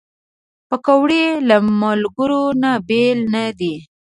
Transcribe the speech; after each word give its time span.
پکورې 0.69 1.23
له 1.47 1.57
ملګرو 1.81 2.43
نه 2.61 2.71
بېل 2.87 3.19
نه 3.33 3.43
دي 3.59 3.75